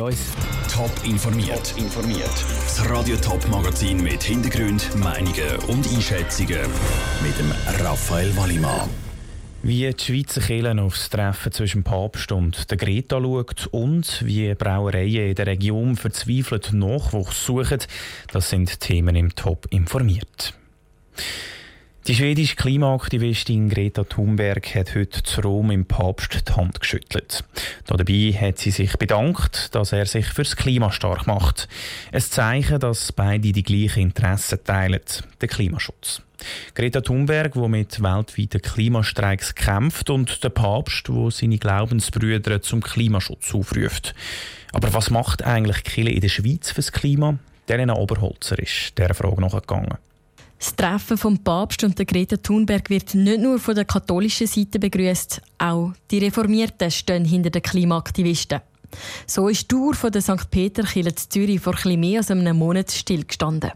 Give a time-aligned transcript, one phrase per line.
[0.00, 0.32] uns.
[0.72, 1.70] Top informiert.
[1.70, 2.30] Top informiert.
[2.64, 6.60] Das Radio Top Magazin mit Hintergrund, Meinungen und Einschätzungen
[7.22, 7.52] mit dem
[7.84, 8.88] Raphael Wallimann.
[9.62, 15.30] Wie die Schweizer Kirche aufs Treffen zwischen Papst und der Greta schaut und wie Brauereien
[15.30, 17.80] in der Region verzweifelt Nachwuchs suchen,
[18.32, 20.54] das sind Themen im Top informiert.
[22.08, 27.44] Die schwedische Klimaaktivistin Greta Thunberg hat heute zu Rom im Papst die Hand geschüttelt.
[27.86, 31.68] Dabei hat sie sich bedankt, dass er sich fürs Klima stark macht.
[32.10, 35.02] Ein Zeichen, dass beide die gleichen Interessen teilen,
[35.42, 36.22] den Klimaschutz.
[36.74, 43.54] Greta Thunberg, die mit weltweiten Klimastreiks kämpft, und der Papst, der seine Glaubensbrüder zum Klimaschutz
[43.54, 44.14] aufruft.
[44.72, 47.38] Aber was macht eigentlich Kille in der Schweiz fürs Klima?
[47.68, 49.98] Der Oberholzer ist der Frage nachgegangen.
[50.58, 54.78] Das Treffen vom Papst und der Greta Thunberg wird nicht nur von der katholischen Seite
[54.78, 58.60] begrüßt, auch die Reformierten stehen hinter den Klimaaktivisten.
[59.26, 60.50] So ist die Tour von der St.
[60.50, 63.70] Peter-Kirche in Zürich vor etwas mehr als einem Monat stillgestanden.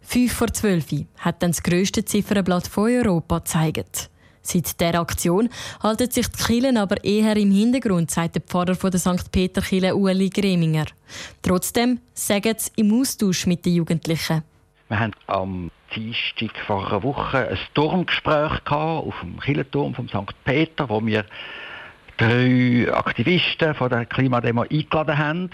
[0.00, 0.86] Fünf vor zwölf
[1.18, 4.10] hat dann das grösste Ziffernblatt von Europa gezeigt.
[4.42, 5.48] Seit dieser Aktion
[5.82, 9.30] halten sich die Kirchen aber eher im Hintergrund, sagt der Pfarrer von der St.
[9.30, 10.86] Peter-Kirche Ueli Greminger.
[11.42, 14.42] Trotzdem sagen sie im Austausch mit den Jugendlichen.
[14.88, 20.44] Wir haben am Dienstag vor einer Woche ein Turmgespräch auf dem Kirchenturm von St.
[20.44, 21.24] Peter, wo wir
[22.18, 25.50] drei Aktivisten von der Klimademo eingeladen haben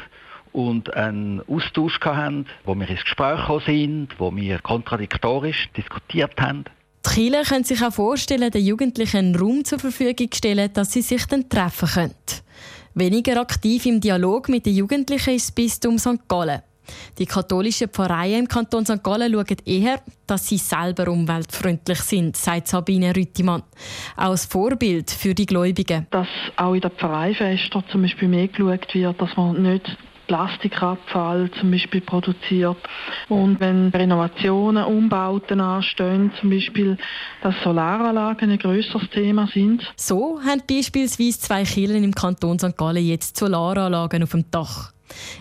[0.53, 6.65] und einen Austausch hatten, wo wir ins Gespräch gekommen sind, wo wir kontradiktorisch diskutiert haben.
[7.07, 11.03] Die Kirche können sich auch vorstellen, den Jugendlichen einen Raum zur Verfügung stellen, dass sie
[11.03, 12.15] sich dann treffen können.
[12.95, 16.29] Weniger aktiv im Dialog mit den Jugendlichen ist das Bistum St.
[16.29, 16.63] Gallen.
[17.19, 19.03] Die katholischen Pfarreien im Kanton St.
[19.03, 23.63] Gallen schauen eher, dass sie selber umweltfreundlich sind, sagt Sabine Rüttimann.
[24.17, 26.07] Auch als Vorbild für die Gläubigen.
[26.11, 31.71] Dass auch in den Pfarreifesten zum Beispiel mehr geschaut wird, dass man nicht Plastikabfall zum
[31.71, 32.79] Beispiel produziert.
[33.29, 36.97] Und wenn Renovationen, Umbauten anstehen, zum Beispiel,
[37.43, 39.83] dass Solaranlagen ein grösseres Thema sind.
[39.97, 42.77] So haben beispielsweise zwei Kirchen im Kanton St.
[42.77, 44.92] Gallen jetzt Solaranlagen auf dem Dach.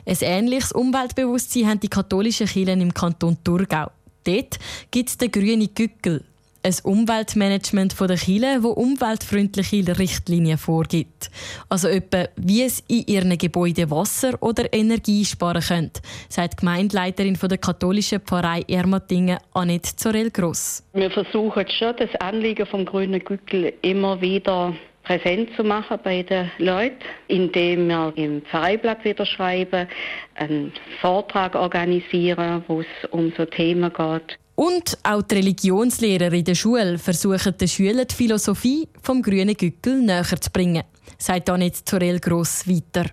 [0.05, 3.91] Ein ähnliches Umweltbewusstsein haben die katholischen Kirchen im Kanton Thurgau.
[4.23, 4.59] Dort
[4.91, 6.23] gibt es den grünen Gückel,
[6.63, 11.31] ein Umweltmanagement der Kirche, das umweltfreundliche Richtlinien vorgibt.
[11.69, 17.37] Also etwa, wie es in ihren Gebäuden Wasser oder Energie sparen könnt, sagt die Gemeindeleiterin
[17.41, 20.83] der katholischen Pfarrei Ermatingen, Annette Zorel-Gross.
[20.93, 24.75] Wir versuchen schon, das Anliegen vom grünen Gückel immer wieder
[25.11, 29.87] präsent zu machen bei den Leuten, indem wir im Pfarreiblatt wieder schreiben,
[30.35, 34.37] einen Vortrag organisieren, wo es um so Themen geht.
[34.55, 40.01] Und auch die Religionslehrer in der Schule versuchen den Schülern die Philosophie vom grünen Gückel
[40.01, 40.83] näher zu bringen,
[41.17, 43.09] sagt Annette Zorel Gross weiter.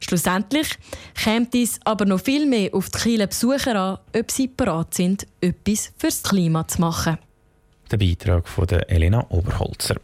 [0.00, 0.68] Schlussendlich
[1.22, 5.26] kommt es aber noch viel mehr auf die Kirche Besucher an, ob sie bereit sind,
[5.40, 7.18] etwas fürs Klima zu machen.
[7.90, 9.96] Der Beitrag von der Elena Oberholzer.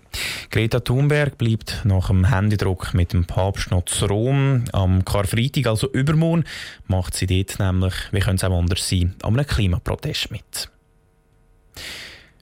[0.50, 4.64] Greta Thunberg bleibt nach dem Händedruck mit dem Papst noch zu Rom.
[4.72, 6.44] Am Karfreitag, also übermorgen,
[6.88, 10.68] macht sie dort nämlich, wie könnte es auch anders sein, an einem Klimaprotest mit.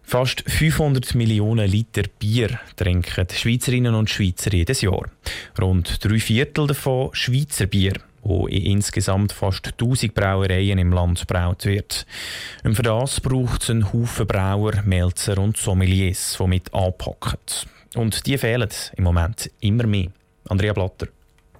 [0.03, 5.05] Fast 500 Millionen Liter Bier trinken Schweizerinnen und Schweizer jedes Jahr.
[5.60, 7.93] Rund drei Viertel davon Schweizer Bier
[8.28, 12.06] wo in insgesamt fast 1000 Brauereien im Land braut wird.
[12.65, 17.38] Und für das braucht es einen Haufen Brauer, Melzer und Sommeliers, die mit anpacken.
[17.94, 20.09] Und die fehlen im Moment immer mehr.
[20.49, 21.09] Andrea Blatter.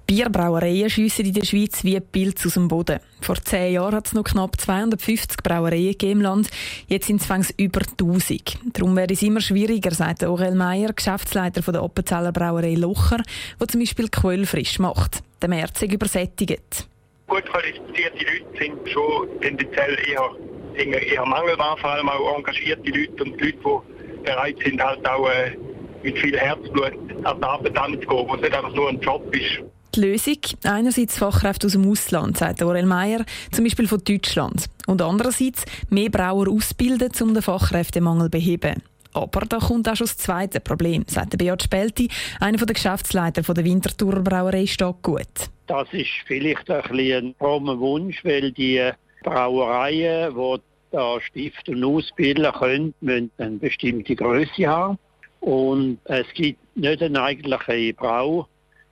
[0.09, 2.99] Bierbrauereien schiessen in der Schweiz wie Pilz aus dem Boden.
[3.21, 6.49] Vor zehn Jahren hat es noch knapp 250 Brauereien im Land.
[6.87, 8.59] Jetzt sind es über 1000.
[8.73, 13.23] Darum wäre es immer schwieriger, sagt Aurel Meyer, Geschäftsleiter der Appenzeller Brauerei Locher,
[13.61, 15.23] der zum Beispiel Quell frisch macht.
[15.41, 16.89] Der März ist übersättigt.
[17.27, 23.41] Gut qualifizierte Leute sind schon tendenziell eher, eher mangelbar, vor allem auch engagierte Leute und
[23.41, 25.57] Leute, die bereit sind, halt auch äh,
[26.03, 26.93] mit viel Herzblut
[27.25, 29.63] an die Arbeit anzugehen, wo es nicht einfach nur ein Job ist.
[29.95, 30.39] Die Lösung?
[30.65, 34.67] Einerseits Fachkräfte aus dem Ausland, sagt Aurel Meyer, zum Beispiel von Deutschland.
[34.87, 38.83] Und andererseits mehr Brauer ausbilden, um den Fachkräftemangel zu beheben.
[39.13, 42.09] Aber da kommt auch schon das zweite Problem, sagt Beat Spelti,
[42.41, 45.51] einer der Geschäftsleiter der Winterthurer Brauerei Stockgut.
[45.67, 48.91] Das ist vielleicht ein, ein frommer Wunsch, weil die
[49.23, 50.57] Brauereien, die
[50.91, 54.99] da stiften und ausbilden können, müssen eine bestimmte Größe haben.
[55.41, 58.47] Und es gibt nicht eine eigentliche Brau-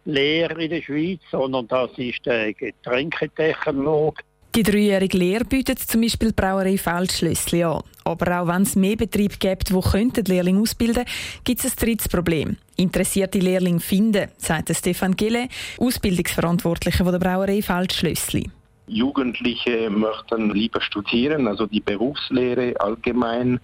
[0.07, 4.23] Lehre in der Schweiz, sondern das ist der Getränketechnologe.
[4.57, 7.83] Die dreijährige Lehre bietet zum Beispiel die Brauerei Feldschlössli an.
[8.05, 11.79] Aber auch wenn es mehr Betriebe gibt, die die Lehrlinge ausbilden könnten, gibt es ein
[11.79, 12.57] drittes Problem.
[12.77, 18.51] Interessierte Lehrlinge finden, sagt Stefan Gille, Ausbildungsverantwortlicher der Brauerei Feldschlössli.
[18.87, 23.61] Jugendliche möchten lieber studieren, also die Berufslehre allgemein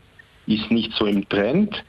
[0.47, 1.83] ist nicht so im Trend.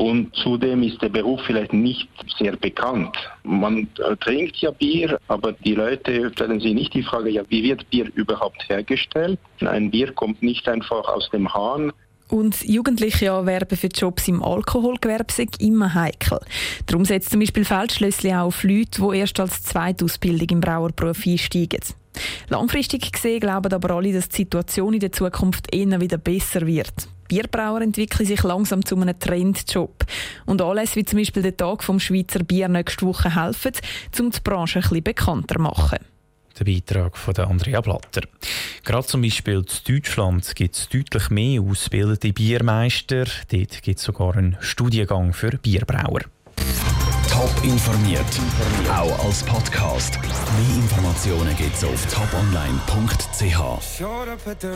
[0.00, 2.08] Und zudem ist der Beruf vielleicht nicht
[2.38, 3.14] sehr bekannt.
[3.42, 7.62] Man äh, trinkt ja Bier, aber die Leute stellen sich nicht die Frage, ja, wie
[7.64, 9.38] wird Bier überhaupt hergestellt?
[9.60, 11.92] Ein Bier kommt nicht einfach aus dem Hahn.
[12.28, 16.40] Und Jugendliche anwerben für Jobs im Alkoholgewerbe sind immer heikel.
[16.86, 21.82] Darum setzt zum Beispiel Feldschlössli auch auf Leute, die erst als Zweitausbildung im Brauerberuf einsteigen.
[22.48, 27.06] Langfristig gesehen glauben aber alle, dass die Situation in der Zukunft eher wieder besser wird.
[27.30, 30.04] Bierbrauer entwickeln sich langsam zu einem Trendjob.
[30.46, 33.72] Und Anlässe wie zum Beispiel der Tag vom Schweizer Bier nächste Woche helfen,
[34.18, 35.98] um die Branche ein bisschen bekannter zu machen.
[36.58, 38.22] Der Beitrag von Andrea Blatter.
[38.84, 43.26] Gerade zum Beispiel in Deutschland gibt es deutlich mehr ausgebildete Biermeister.
[43.50, 46.22] Dort gibt es sogar einen Studiengang für Bierbrauer.
[47.30, 48.26] Top informiert,
[48.90, 50.18] auch als Podcast.
[50.20, 53.60] Mehr Informationen gibt es auf toponline.ch.